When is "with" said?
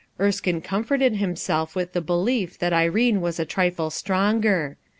1.75-1.93